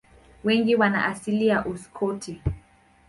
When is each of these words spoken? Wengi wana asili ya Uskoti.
Wengi 0.43 0.75
wana 0.75 1.05
asili 1.05 1.47
ya 1.47 1.65
Uskoti. 1.65 2.41